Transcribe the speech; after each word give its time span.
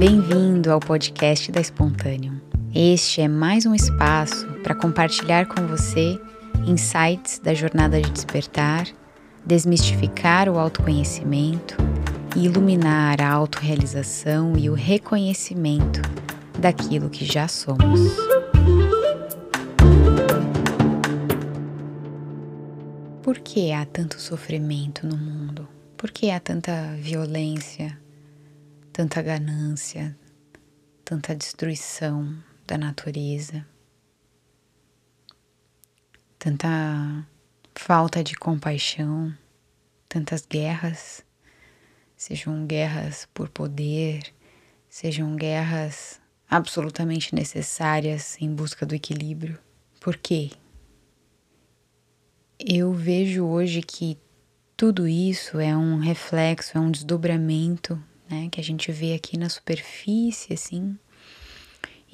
Bem-vindo 0.00 0.72
ao 0.72 0.80
podcast 0.80 1.52
da 1.52 1.60
Espontâneo. 1.60 2.40
Este 2.74 3.20
é 3.20 3.28
mais 3.28 3.66
um 3.66 3.74
espaço 3.74 4.46
para 4.62 4.74
compartilhar 4.74 5.44
com 5.44 5.66
você 5.66 6.18
insights 6.66 7.38
da 7.38 7.52
jornada 7.52 8.00
de 8.00 8.10
despertar, 8.10 8.86
desmistificar 9.44 10.48
o 10.48 10.58
autoconhecimento 10.58 11.76
e 12.34 12.46
iluminar 12.46 13.20
a 13.20 13.30
autorrealização 13.30 14.56
e 14.56 14.70
o 14.70 14.72
reconhecimento 14.72 16.00
daquilo 16.58 17.10
que 17.10 17.26
já 17.26 17.46
somos. 17.46 18.00
Por 23.22 23.38
que 23.40 23.70
há 23.70 23.84
tanto 23.84 24.18
sofrimento 24.18 25.06
no 25.06 25.18
mundo? 25.18 25.68
Por 25.94 26.10
que 26.10 26.30
há 26.30 26.40
tanta 26.40 26.96
violência, 26.98 27.98
tanta 28.92 29.22
ganância, 29.22 30.18
tanta 31.04 31.34
destruição 31.34 32.36
da 32.66 32.76
natureza, 32.76 33.66
tanta 36.38 37.26
falta 37.74 38.22
de 38.22 38.34
compaixão, 38.34 39.32
tantas 40.08 40.44
guerras, 40.44 41.24
sejam 42.16 42.66
guerras 42.66 43.28
por 43.32 43.48
poder, 43.48 44.34
sejam 44.88 45.36
guerras 45.36 46.20
absolutamente 46.48 47.34
necessárias 47.34 48.36
em 48.40 48.52
busca 48.52 48.84
do 48.84 48.94
equilíbrio. 48.94 49.58
Por 50.00 50.16
quê? 50.16 50.50
Eu 52.58 52.92
vejo 52.92 53.44
hoje 53.46 53.82
que 53.82 54.18
tudo 54.76 55.06
isso 55.06 55.60
é 55.60 55.76
um 55.76 55.98
reflexo, 55.98 56.76
é 56.76 56.80
um 56.80 56.90
desdobramento 56.90 58.02
né, 58.30 58.48
que 58.48 58.60
a 58.60 58.64
gente 58.64 58.92
vê 58.92 59.14
aqui 59.14 59.36
na 59.36 59.48
superfície, 59.48 60.54
assim, 60.54 60.96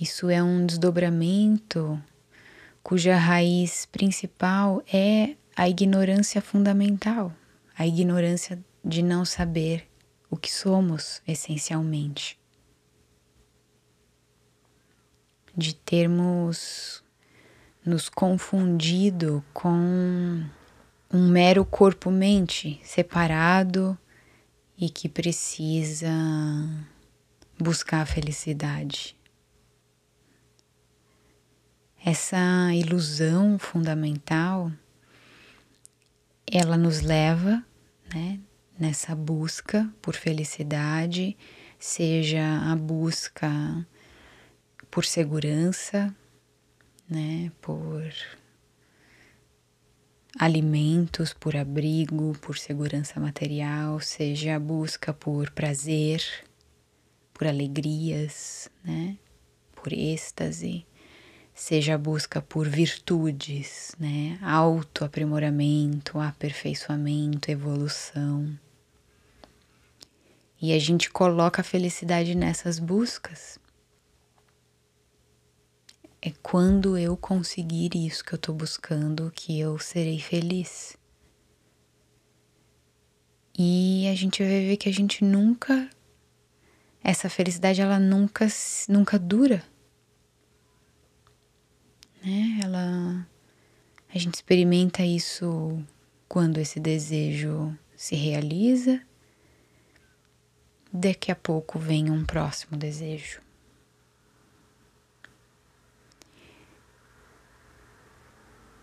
isso 0.00 0.30
é 0.30 0.42
um 0.42 0.64
desdobramento 0.64 2.02
cuja 2.82 3.16
raiz 3.16 3.84
principal 3.86 4.82
é 4.92 5.36
a 5.54 5.68
ignorância 5.68 6.40
fundamental, 6.40 7.32
a 7.76 7.86
ignorância 7.86 8.58
de 8.84 9.02
não 9.02 9.24
saber 9.24 9.88
o 10.30 10.36
que 10.36 10.52
somos 10.52 11.20
essencialmente. 11.26 12.38
De 15.56 15.74
termos 15.74 17.02
nos 17.84 18.08
confundido 18.08 19.44
com 19.52 20.44
um 21.12 21.28
mero 21.28 21.64
corpo-mente 21.64 22.80
separado 22.84 23.98
e 24.78 24.90
que 24.90 25.08
precisa 25.08 26.10
buscar 27.58 28.02
a 28.02 28.06
felicidade. 28.06 29.16
Essa 32.04 32.72
ilusão 32.74 33.58
fundamental, 33.58 34.70
ela 36.50 36.76
nos 36.76 37.00
leva, 37.00 37.64
né, 38.14 38.38
nessa 38.78 39.14
busca 39.14 39.92
por 40.00 40.14
felicidade, 40.14 41.36
seja 41.78 42.70
a 42.70 42.76
busca 42.76 43.50
por 44.90 45.04
segurança, 45.04 46.14
né, 47.08 47.50
por 47.60 48.12
alimentos, 50.38 51.32
por 51.32 51.56
abrigo, 51.56 52.36
por 52.40 52.58
segurança 52.58 53.18
material, 53.18 54.00
seja 54.00 54.56
a 54.56 54.60
busca 54.60 55.12
por 55.12 55.50
prazer, 55.50 56.22
por 57.32 57.46
alegrias, 57.46 58.70
né? 58.84 59.16
Por 59.74 59.92
êxtase, 59.92 60.86
seja 61.54 61.94
a 61.94 61.98
busca 61.98 62.40
por 62.40 62.68
virtudes, 62.68 63.94
né? 63.98 64.38
Autoaprimoramento, 64.42 66.18
aperfeiçoamento, 66.18 67.50
evolução. 67.50 68.58
E 70.60 70.72
a 70.72 70.78
gente 70.78 71.10
coloca 71.10 71.60
a 71.60 71.64
felicidade 71.64 72.34
nessas 72.34 72.78
buscas 72.78 73.58
é 76.20 76.32
quando 76.42 76.96
eu 76.96 77.16
conseguir 77.16 77.90
isso 77.94 78.24
que 78.24 78.32
eu 78.32 78.36
estou 78.36 78.54
buscando 78.54 79.32
que 79.34 79.58
eu 79.58 79.78
serei 79.78 80.18
feliz. 80.18 80.96
E 83.58 84.06
a 84.08 84.14
gente 84.14 84.42
vai 84.42 84.66
ver 84.66 84.76
que 84.76 84.88
a 84.88 84.92
gente 84.92 85.24
nunca 85.24 85.88
essa 87.02 87.28
felicidade 87.30 87.80
ela 87.80 87.98
nunca 88.00 88.46
nunca 88.88 89.18
dura. 89.18 89.62
Né? 92.24 92.60
Ela 92.62 93.26
a 94.12 94.18
gente 94.18 94.34
experimenta 94.34 95.04
isso 95.04 95.82
quando 96.28 96.58
esse 96.58 96.80
desejo 96.80 97.76
se 97.94 98.16
realiza. 98.16 99.00
Daqui 100.92 101.30
a 101.30 101.36
pouco 101.36 101.78
vem 101.78 102.10
um 102.10 102.24
próximo 102.24 102.76
desejo. 102.76 103.45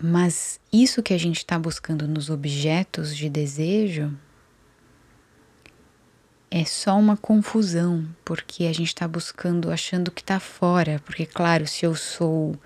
Mas 0.00 0.60
isso 0.72 1.02
que 1.02 1.12
a 1.12 1.18
gente 1.18 1.38
está 1.38 1.58
buscando 1.58 2.06
nos 2.06 2.30
objetos 2.30 3.16
de 3.16 3.28
desejo 3.28 4.16
é 6.50 6.64
só 6.64 6.96
uma 6.96 7.16
confusão, 7.16 8.08
porque 8.24 8.64
a 8.64 8.72
gente 8.72 8.88
está 8.88 9.06
buscando 9.08 9.70
achando 9.70 10.10
que 10.10 10.20
está 10.20 10.38
fora. 10.38 11.02
Porque, 11.04 11.26
claro, 11.26 11.66
se 11.66 11.84
eu 11.84 11.94
sou, 11.96 12.56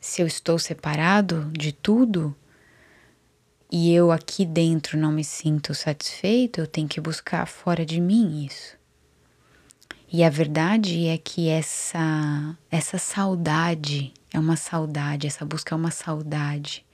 se 0.00 0.22
eu 0.22 0.26
estou 0.26 0.58
separado 0.58 1.50
de 1.52 1.72
tudo 1.72 2.34
e 3.70 3.92
eu 3.92 4.10
aqui 4.10 4.46
dentro 4.46 4.98
não 4.98 5.12
me 5.12 5.24
sinto 5.24 5.74
satisfeito, 5.74 6.60
eu 6.60 6.66
tenho 6.66 6.88
que 6.88 7.00
buscar 7.00 7.46
fora 7.46 7.84
de 7.84 8.00
mim 8.00 8.44
isso. 8.44 8.76
E 10.12 10.22
a 10.22 10.30
verdade 10.30 11.06
é 11.08 11.18
que 11.18 11.48
essa 11.48 12.56
essa 12.70 12.96
saudade 12.96 14.14
é 14.32 14.38
uma 14.38 14.56
saudade, 14.56 15.26
essa 15.26 15.44
busca 15.44 15.74
é 15.74 15.76
uma 15.76 15.90
saudade. 15.90 16.86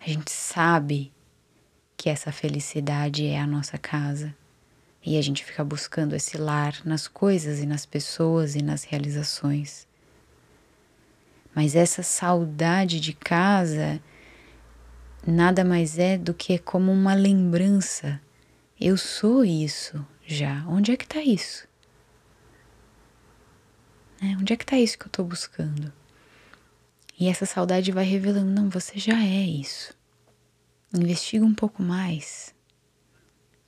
A 0.00 0.08
gente 0.08 0.32
sabe 0.32 1.12
que 1.96 2.10
essa 2.10 2.32
felicidade 2.32 3.24
é 3.24 3.40
a 3.40 3.46
nossa 3.46 3.78
casa 3.78 4.34
e 5.04 5.16
a 5.16 5.22
gente 5.22 5.44
fica 5.44 5.64
buscando 5.64 6.16
esse 6.16 6.36
lar 6.36 6.74
nas 6.84 7.06
coisas 7.06 7.60
e 7.60 7.66
nas 7.66 7.86
pessoas 7.86 8.56
e 8.56 8.62
nas 8.62 8.82
realizações. 8.82 9.86
Mas 11.54 11.76
essa 11.76 12.02
saudade 12.02 12.98
de 12.98 13.12
casa 13.12 14.02
nada 15.24 15.64
mais 15.64 15.98
é 15.98 16.18
do 16.18 16.34
que 16.34 16.58
como 16.58 16.90
uma 16.90 17.14
lembrança. 17.14 18.20
Eu 18.78 18.96
sou 18.96 19.44
isso 19.44 20.04
já. 20.26 20.64
Onde 20.68 20.90
é 20.90 20.96
que 20.96 21.04
está 21.04 21.22
isso? 21.22 21.66
Né? 24.20 24.36
Onde 24.40 24.52
é 24.52 24.56
que 24.56 24.64
está 24.64 24.78
isso 24.78 24.98
que 24.98 25.04
eu 25.04 25.08
estou 25.08 25.24
buscando? 25.24 25.92
E 27.18 27.28
essa 27.28 27.46
saudade 27.46 27.92
vai 27.92 28.04
revelando: 28.04 28.50
não, 28.50 28.68
você 28.68 28.98
já 28.98 29.18
é 29.22 29.42
isso. 29.42 29.94
Investiga 30.94 31.44
um 31.44 31.54
pouco 31.54 31.82
mais. 31.82 32.54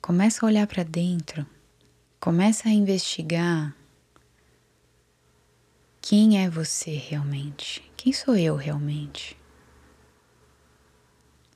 Começa 0.01 0.45
a 0.45 0.47
olhar 0.47 0.67
para 0.67 0.83
dentro. 0.83 1.45
Começa 2.19 2.67
a 2.67 2.71
investigar 2.71 3.75
quem 6.01 6.43
é 6.43 6.49
você 6.49 6.91
realmente? 6.91 7.83
Quem 7.95 8.11
sou 8.11 8.35
eu 8.35 8.55
realmente? 8.55 9.37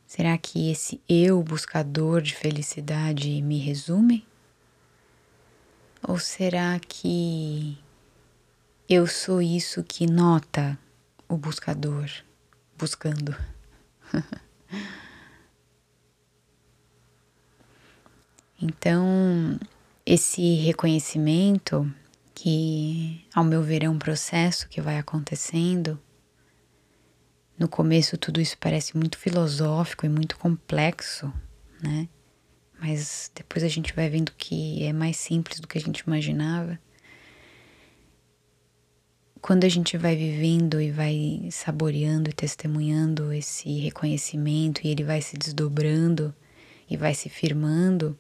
Será 0.05 0.37
que 0.37 0.69
esse 0.69 1.01
eu 1.09 1.41
buscador 1.41 2.21
de 2.21 2.35
felicidade 2.35 3.41
me 3.41 3.57
resume? 3.57 4.27
Ou 6.07 6.19
será 6.19 6.79
que 6.79 7.79
eu 8.88 9.08
sou 9.08 9.41
isso 9.41 9.84
que 9.84 10.06
nota 10.06 10.78
o 11.28 11.38
buscador 11.38 12.09
buscando. 12.78 13.35
então, 18.62 19.58
esse 20.06 20.56
reconhecimento, 20.56 21.90
que 22.35 23.26
ao 23.34 23.44
meu 23.44 23.64
ver 23.64 23.84
é 23.84 23.90
um 23.90 23.97
processo 23.97 24.68
que 24.68 24.82
vai 24.82 24.97
acontecendo, 24.97 25.97
no 27.58 27.70
começo 27.70 28.18
tudo 28.18 28.41
isso 28.41 28.58
parece 28.59 28.97
muito 28.97 29.18
filosófico 29.18 30.06
e 30.06 30.09
muito 30.09 30.38
complexo, 30.38 31.32
né? 31.82 32.09
Mas 32.80 33.32
depois 33.34 33.64
a 33.64 33.70
gente 33.70 33.94
vai 33.94 34.09
vendo 34.09 34.34
que 34.34 34.84
é 34.84 34.91
mais 34.91 35.16
simples 35.16 35.62
do 35.62 35.68
que 35.68 35.78
a 35.78 35.82
gente 35.82 36.00
imaginava 36.00 36.78
quando 39.43 39.66
a 39.66 39.69
gente 39.69 39.97
vai 39.97 40.16
vivendo 40.16 40.79
e 40.79 40.90
vai 40.90 41.49
saboreando 41.51 42.29
e 42.29 42.34
testemunhando 42.34 43.34
esse 43.34 43.78
reconhecimento 43.78 44.79
e 44.85 44.87
ele 44.87 45.03
vai 45.03 45.22
se 45.22 45.37
desdobrando 45.37 46.34
e 46.90 46.95
vai 46.95 47.13
se 47.13 47.28
firmando, 47.28 48.17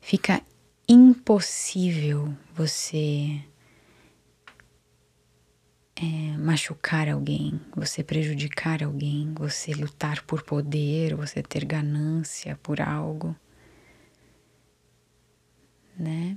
fica 0.00 0.40
impossível 0.88 2.32
você 2.54 3.42
é, 5.96 6.36
machucar 6.38 7.08
alguém, 7.08 7.60
você 7.74 8.04
prejudicar 8.04 8.84
alguém, 8.84 9.34
você 9.34 9.72
lutar 9.72 10.22
por 10.22 10.44
poder, 10.44 11.16
você 11.16 11.42
ter 11.42 11.64
ganância 11.64 12.56
por 12.62 12.80
algo, 12.80 13.34
né? 15.98 16.36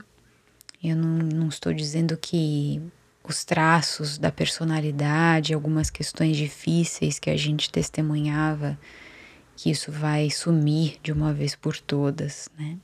Eu 0.84 0.96
não, 0.96 1.20
não 1.20 1.50
estou 1.50 1.72
dizendo 1.72 2.18
que 2.18 2.82
os 3.24 3.44
traços 3.44 4.18
da 4.18 4.32
personalidade, 4.32 5.54
algumas 5.54 5.90
questões 5.90 6.36
difíceis 6.36 7.20
que 7.20 7.30
a 7.30 7.38
gente 7.38 7.70
testemunhava, 7.70 8.78
que 9.56 9.70
isso 9.70 9.92
vai 9.92 10.30
sumir 10.30 10.98
de 11.04 11.12
uma 11.12 11.34
vez 11.34 11.56
por 11.56 11.78
todas, 11.78 12.50
né? 12.58 12.78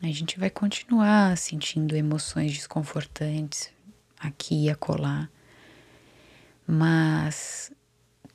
A 0.00 0.06
gente 0.06 0.38
vai 0.38 0.48
continuar 0.48 1.36
sentindo 1.36 1.96
emoções 1.96 2.52
desconfortantes 2.52 3.70
aqui 4.20 4.66
e 4.66 4.70
acolá, 4.70 5.28
mas 6.66 7.72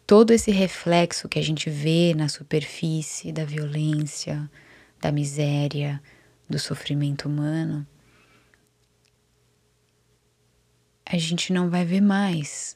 todo 0.06 0.32
esse 0.32 0.52
reflexo 0.52 1.30
que 1.30 1.40
a 1.40 1.42
gente 1.42 1.70
vê 1.70 2.14
na 2.14 2.28
superfície 2.28 3.32
da 3.32 3.46
violência, 3.46 4.50
da 5.00 5.12
miséria, 5.12 6.02
do 6.50 6.60
sofrimento 6.60 7.30
humano, 7.30 7.88
a 11.14 11.18
gente 11.20 11.54
não 11.54 11.70
vai 11.70 11.86
ver 11.86 12.02
mais. 12.02 12.76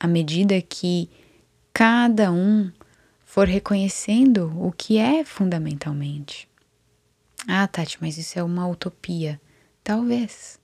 À 0.00 0.08
medida 0.08 0.60
que 0.60 1.08
cada 1.72 2.32
um 2.32 2.72
for 3.24 3.46
reconhecendo 3.46 4.52
o 4.60 4.72
que 4.72 4.98
é 4.98 5.24
fundamentalmente. 5.24 6.48
Ah, 7.46 7.68
Tati, 7.68 7.98
mas 8.00 8.18
isso 8.18 8.36
é 8.36 8.42
uma 8.42 8.66
utopia. 8.66 9.40
Talvez. 9.84 10.58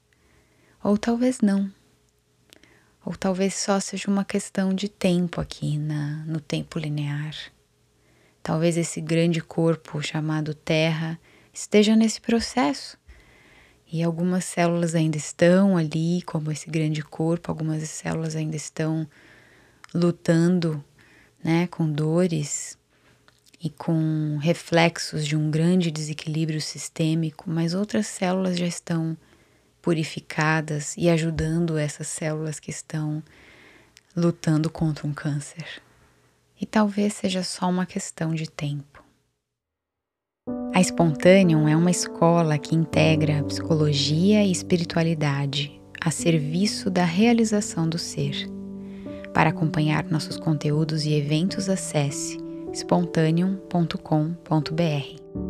Ou 0.83 0.99
talvez 0.99 1.41
não. 1.41 1.73
Ou 3.07 3.15
talvez 3.15 3.55
só 3.55 3.79
seja 3.79 4.11
uma 4.11 4.25
questão 4.25 4.75
de 4.75 4.89
tempo 4.89 5.41
aqui 5.41 5.79
na, 5.79 6.25
no 6.27 6.41
tempo 6.41 6.81
linear. 6.81 7.33
Talvez 8.43 8.77
esse 8.77 9.01
grande 9.01 9.41
corpo 9.41 10.03
chamado 10.03 10.53
Terra 10.53 11.17
esteja 11.53 11.95
nesse 11.95 12.21
processo. 12.21 12.99
E 13.93 14.05
algumas 14.05 14.45
células 14.45 14.95
ainda 14.95 15.17
estão 15.17 15.77
ali, 15.77 16.23
como 16.23 16.53
esse 16.53 16.71
grande 16.71 17.03
corpo, 17.03 17.51
algumas 17.51 17.83
células 17.89 18.37
ainda 18.37 18.55
estão 18.55 19.07
lutando, 19.93 20.85
né, 21.43 21.67
com 21.67 21.91
dores 21.91 22.79
e 23.61 23.69
com 23.69 24.39
reflexos 24.41 25.27
de 25.27 25.37
um 25.37 25.51
grande 25.51 25.91
desequilíbrio 25.91 26.61
sistêmico, 26.61 27.51
mas 27.51 27.75
outras 27.75 28.07
células 28.07 28.57
já 28.57 28.67
estão 28.67 29.17
purificadas 29.83 30.95
e 30.97 31.09
ajudando 31.11 31.77
essas 31.77 32.07
células 32.07 32.61
que 32.61 32.71
estão 32.71 33.23
lutando 34.17 34.71
contra 34.71 35.07
um 35.07 35.13
câncer. 35.13 35.67
E 36.61 36.67
talvez 36.67 37.15
seja 37.15 37.43
só 37.43 37.69
uma 37.69 37.87
questão 37.87 38.35
de 38.35 38.49
tempo. 38.49 39.00
A 40.81 40.83
é 41.69 41.77
uma 41.77 41.91
escola 41.91 42.57
que 42.57 42.75
integra 42.75 43.45
psicologia 43.45 44.43
e 44.43 44.51
espiritualidade 44.51 45.79
a 46.01 46.11
serviço 46.11 46.89
da 46.89 47.05
realização 47.05 47.87
do 47.87 47.99
ser. 47.99 48.49
Para 49.35 49.51
acompanhar 49.51 50.05
nossos 50.05 50.39
conteúdos 50.39 51.05
e 51.05 51.13
eventos, 51.13 51.69
acesse 51.69 52.39
spontaneum.com.br. 52.73 55.50